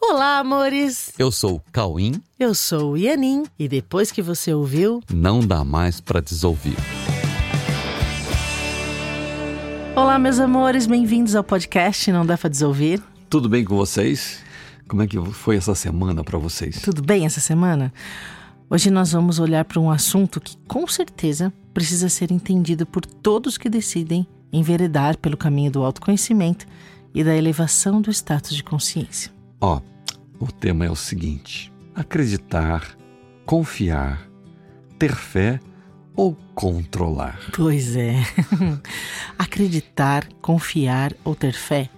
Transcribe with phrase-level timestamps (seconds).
[0.00, 1.12] Olá, amores!
[1.18, 2.22] Eu sou o Cauim.
[2.38, 3.44] Eu sou o Ianin.
[3.58, 6.76] E depois que você ouviu, Não dá mais pra desouvir.
[9.96, 13.02] Olá, meus amores, bem-vindos ao podcast Não Dá Pra Desouvir.
[13.28, 14.38] Tudo bem com vocês?
[14.86, 16.80] Como é que foi essa semana pra vocês?
[16.80, 17.92] Tudo bem essa semana?
[18.70, 23.58] Hoje nós vamos olhar para um assunto que com certeza precisa ser entendido por todos
[23.58, 26.66] que decidem enveredar pelo caminho do autoconhecimento
[27.12, 29.36] e da elevação do status de consciência.
[29.60, 29.80] Ó,
[30.38, 32.96] o tema é o seguinte: acreditar,
[33.44, 34.28] confiar,
[34.98, 35.60] ter fé
[36.14, 37.38] ou controlar?
[37.54, 38.14] Pois é.
[39.38, 41.88] Acreditar, confiar ou ter fé,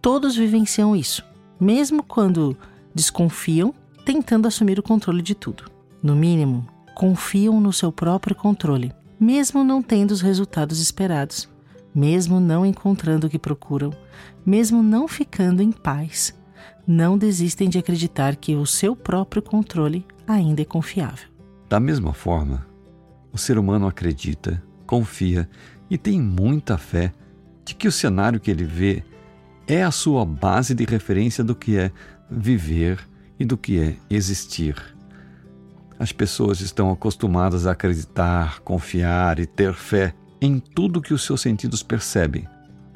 [0.00, 1.24] todos vivenciam isso,
[1.60, 2.56] mesmo quando
[2.94, 5.70] desconfiam, tentando assumir o controle de tudo.
[6.02, 11.48] No mínimo, confiam no seu próprio controle, mesmo não tendo os resultados esperados,
[11.94, 13.90] mesmo não encontrando o que procuram,
[14.44, 16.34] mesmo não ficando em paz.
[16.86, 21.28] Não desistem de acreditar que o seu próprio controle ainda é confiável.
[21.68, 22.66] Da mesma forma,
[23.32, 25.48] o ser humano acredita, confia
[25.88, 27.12] e tem muita fé
[27.64, 29.04] de que o cenário que ele vê
[29.66, 31.92] é a sua base de referência do que é
[32.28, 32.98] viver
[33.38, 34.74] e do que é existir.
[35.98, 41.40] As pessoas estão acostumadas a acreditar, confiar e ter fé em tudo que os seus
[41.40, 42.48] sentidos percebem,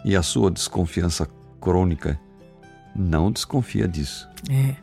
[0.04, 1.28] e a sua desconfiança
[1.60, 2.18] crônica
[2.96, 4.28] não desconfia disso.
[4.50, 4.76] É.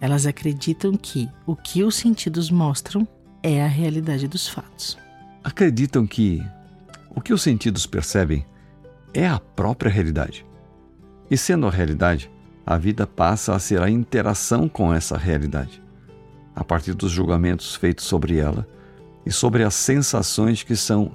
[0.00, 3.06] Elas acreditam que o que os sentidos mostram
[3.42, 4.98] é a realidade dos fatos.
[5.42, 6.42] Acreditam que
[7.14, 8.44] o que os sentidos percebem
[9.12, 10.44] é a própria realidade.
[11.30, 12.30] E sendo a realidade,
[12.66, 15.82] a vida passa a ser a interação com essa realidade,
[16.54, 18.66] a partir dos julgamentos feitos sobre ela
[19.24, 21.12] e sobre as sensações que são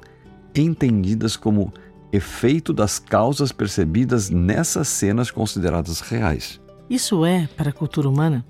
[0.56, 1.74] entendidas como
[2.12, 6.60] efeito das causas percebidas nessas cenas consideradas reais.
[6.90, 8.44] Isso é, para a cultura humana,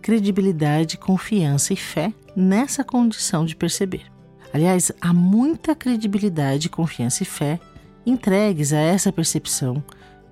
[0.00, 4.04] credibilidade, confiança e fé nessa condição de perceber.
[4.52, 7.60] Aliás, há muita credibilidade, confiança e fé
[8.06, 9.82] entregues a essa percepção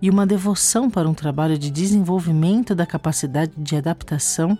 [0.00, 4.56] e uma devoção para um trabalho de desenvolvimento da capacidade de adaptação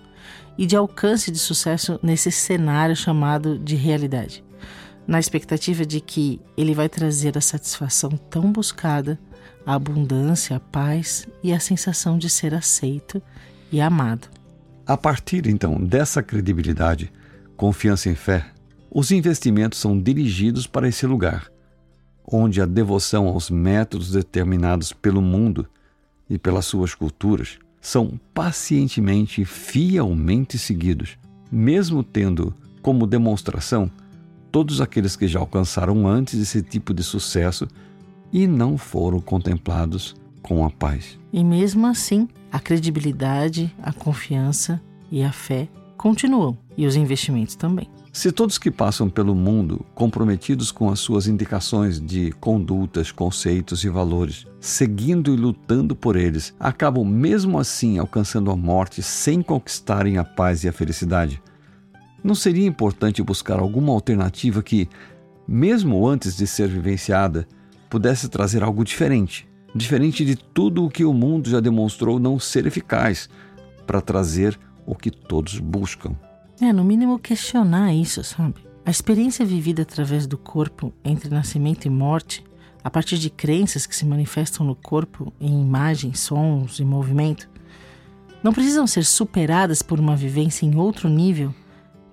[0.56, 4.44] e de alcance de sucesso nesse cenário chamado de realidade,
[5.06, 9.18] na expectativa de que ele vai trazer a satisfação tão buscada,
[9.66, 13.22] a abundância, a paz e a sensação de ser aceito
[13.70, 14.28] e amado.
[14.86, 17.12] A partir então dessa credibilidade,
[17.56, 18.46] confiança e fé,
[18.90, 21.50] os investimentos são dirigidos para esse lugar,
[22.26, 25.66] onde a devoção aos métodos determinados pelo mundo
[26.28, 31.18] e pelas suas culturas são pacientemente e fielmente seguidos,
[31.50, 33.90] mesmo tendo como demonstração
[34.54, 37.66] todos aqueles que já alcançaram antes esse tipo de sucesso
[38.32, 41.18] e não foram contemplados com a paz.
[41.32, 45.66] E mesmo assim, a credibilidade, a confiança e a fé
[45.96, 47.90] continuam, e os investimentos também.
[48.12, 53.88] Se todos que passam pelo mundo comprometidos com as suas indicações de condutas, conceitos e
[53.88, 60.22] valores, seguindo e lutando por eles, acabam mesmo assim alcançando a morte sem conquistarem a
[60.22, 61.42] paz e a felicidade,
[62.24, 64.88] não seria importante buscar alguma alternativa que,
[65.46, 67.46] mesmo antes de ser vivenciada,
[67.90, 72.66] pudesse trazer algo diferente, diferente de tudo o que o mundo já demonstrou não ser
[72.66, 73.28] eficaz
[73.86, 76.16] para trazer o que todos buscam?
[76.58, 78.54] É, no mínimo questionar isso, sabe?
[78.86, 82.42] A experiência vivida através do corpo entre nascimento e morte,
[82.82, 87.50] a partir de crenças que se manifestam no corpo em imagens, sons e movimento,
[88.42, 91.54] não precisam ser superadas por uma vivência em outro nível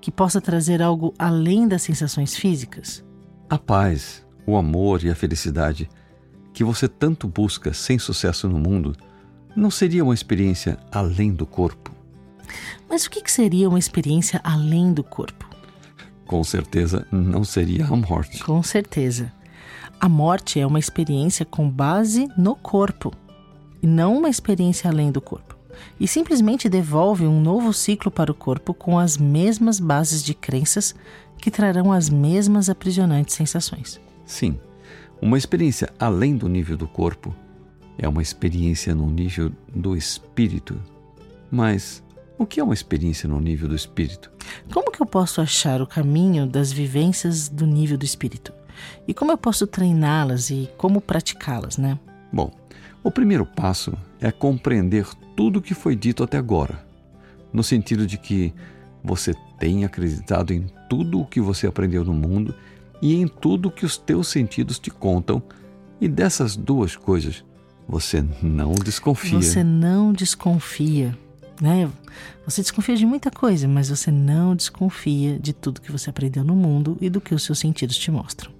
[0.01, 3.05] que possa trazer algo além das sensações físicas?
[3.49, 5.87] A paz, o amor e a felicidade
[6.53, 8.95] que você tanto busca sem sucesso no mundo
[9.55, 11.91] não seria uma experiência além do corpo?
[12.89, 15.49] Mas o que seria uma experiência além do corpo?
[16.25, 18.43] Com certeza não seria a morte.
[18.43, 19.31] Com certeza.
[19.99, 23.13] A morte é uma experiência com base no corpo
[23.83, 25.60] e não uma experiência além do corpo.
[25.99, 30.95] E simplesmente devolve um novo ciclo para o corpo com as mesmas bases de crenças
[31.37, 33.99] que trarão as mesmas aprisionantes sensações.
[34.25, 34.59] Sim,
[35.21, 37.35] uma experiência além do nível do corpo
[37.97, 40.81] é uma experiência no nível do espírito.
[41.51, 42.03] Mas
[42.37, 44.31] o que é uma experiência no nível do espírito?
[44.73, 48.51] Como que eu posso achar o caminho das vivências do nível do espírito?
[49.07, 51.99] E como eu posso treiná-las e como praticá-las, né?
[52.33, 52.51] Bom,
[53.03, 56.85] o primeiro passo é compreender tudo o que foi dito até agora,
[57.51, 58.53] no sentido de que
[59.03, 62.53] você tem acreditado em tudo o que você aprendeu no mundo
[63.01, 65.41] e em tudo o que os teus sentidos te contam,
[65.99, 67.43] e dessas duas coisas
[67.87, 69.41] você não desconfia.
[69.41, 71.17] Você não desconfia.
[71.61, 71.89] né?
[72.45, 76.55] Você desconfia de muita coisa, mas você não desconfia de tudo que você aprendeu no
[76.55, 78.51] mundo e do que os seus sentidos te mostram.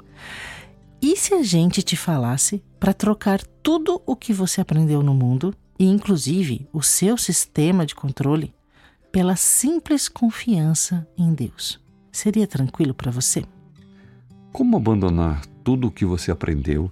[1.02, 5.52] E se a gente te falasse para trocar tudo o que você aprendeu no mundo,
[5.80, 8.54] e inclusive o seu sistema de controle,
[9.12, 11.82] pela simples confiança em Deus?
[12.12, 13.44] Seria tranquilo para você?
[14.52, 16.92] Como abandonar tudo o que você aprendeu,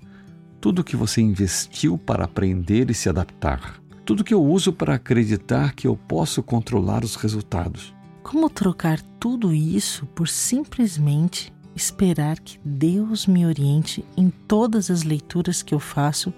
[0.59, 3.79] tudo o que você investiu para aprender e se adaptar?
[4.03, 7.93] Tudo que eu uso para acreditar que eu posso controlar os resultados.
[8.23, 15.61] Como trocar tudo isso por simplesmente esperar que Deus me oriente em todas as leituras
[15.61, 16.33] que eu faço,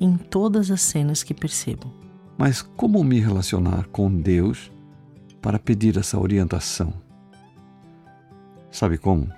[0.00, 1.92] em todas as cenas que percebo?
[2.36, 4.70] Mas como me relacionar com Deus
[5.40, 6.92] para pedir essa orientação?
[8.70, 9.30] Sabe como?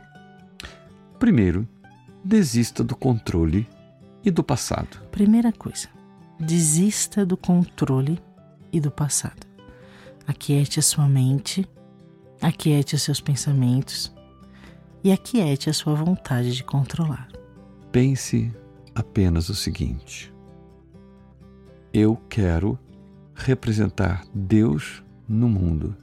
[1.19, 1.69] Primeiro,
[2.25, 3.67] desista do controle
[4.25, 5.01] e do passado.
[5.11, 5.89] Primeira coisa,
[6.39, 8.21] Desista do controle
[8.73, 9.47] e do passado.
[10.27, 11.69] Aquiete a sua mente,
[12.41, 14.14] aquiete os seus pensamentos
[15.05, 17.29] e aquiete a sua vontade de controlar.
[17.93, 18.51] Pense
[18.95, 20.35] apenas o seguinte:
[21.93, 22.79] eu quero
[23.35, 25.95] representar Deus no mundo.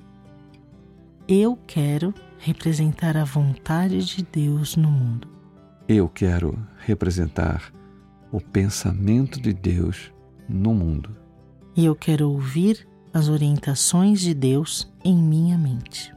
[1.27, 5.27] Eu quero representar a vontade de Deus no mundo.
[5.88, 7.74] Eu quero representar
[8.31, 10.12] o pensamento de Deus
[10.47, 11.15] no mundo.
[11.75, 16.13] E eu quero ouvir as orientações de Deus em minha mente.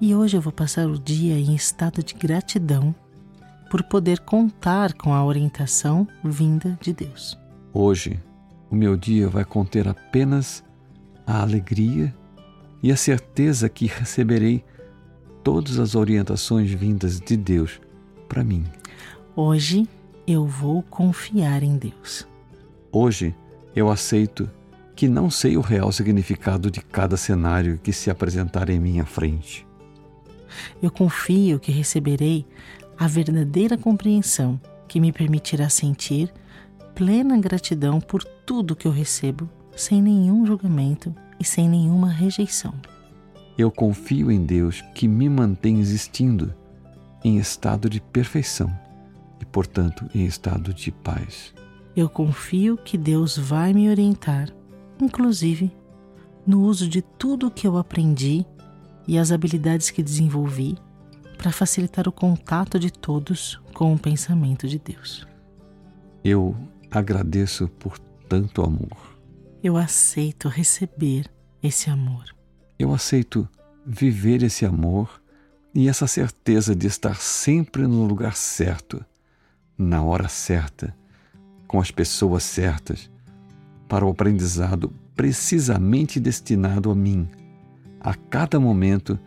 [0.00, 2.94] E hoje eu vou passar o dia em estado de gratidão
[3.70, 7.38] por poder contar com a orientação vinda de Deus.
[7.70, 8.18] Hoje,
[8.70, 10.64] o meu dia vai conter apenas
[11.26, 12.14] a alegria
[12.82, 14.64] e a certeza que receberei
[15.44, 17.78] todas as orientações vindas de Deus
[18.26, 18.64] para mim.
[19.36, 19.86] Hoje
[20.26, 22.26] eu vou confiar em Deus.
[22.90, 23.34] Hoje
[23.76, 24.48] eu aceito
[24.96, 29.68] que não sei o real significado de cada cenário que se apresentar em minha frente.
[30.82, 32.46] Eu confio que receberei
[32.98, 36.32] a verdadeira compreensão que me permitirá sentir
[36.94, 42.74] plena gratidão por tudo que eu recebo, sem nenhum julgamento e sem nenhuma rejeição.
[43.56, 46.54] Eu confio em Deus que me mantém existindo
[47.24, 48.70] em estado de perfeição
[49.40, 51.54] e, portanto, em estado de paz.
[51.96, 54.48] Eu confio que Deus vai me orientar,
[55.00, 55.72] inclusive
[56.46, 58.44] no uso de tudo o que eu aprendi
[59.10, 60.78] e as habilidades que desenvolvi
[61.36, 65.26] para facilitar o contato de todos com o pensamento de Deus.
[66.22, 66.56] Eu
[66.88, 67.98] agradeço por
[68.28, 69.18] tanto amor.
[69.64, 71.28] Eu aceito receber
[71.60, 72.24] esse amor.
[72.78, 73.48] Eu aceito
[73.84, 75.20] viver esse amor
[75.74, 79.04] e essa certeza de estar sempre no lugar certo,
[79.76, 80.96] na hora certa
[81.66, 83.10] com as pessoas certas
[83.88, 87.28] para o aprendizado precisamente destinado a mim,
[88.00, 89.18] a cada momento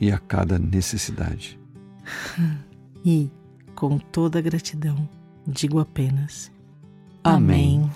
[0.00, 1.58] e a cada necessidade.
[3.04, 3.28] E,
[3.74, 5.08] com toda gratidão,
[5.44, 6.52] digo apenas:
[7.24, 7.90] Amém.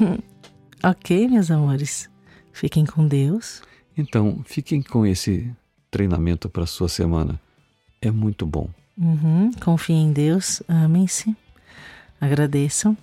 [0.00, 0.18] Amém.
[0.82, 2.08] ok, meus amores.
[2.50, 3.62] Fiquem com Deus.
[3.94, 5.54] Então, fiquem com esse
[5.90, 7.38] treinamento para a sua semana.
[8.00, 8.70] É muito bom.
[8.96, 9.50] Uhum.
[9.60, 11.36] Confiem em Deus, amem-se
[12.22, 12.96] Agradeçam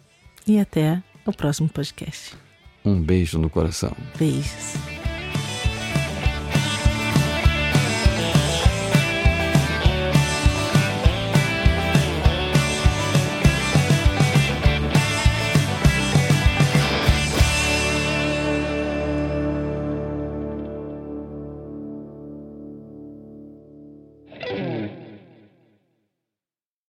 [0.47, 2.37] e até o próximo podcast.
[2.85, 3.91] Um beijo no coração.
[4.17, 4.98] Beijos.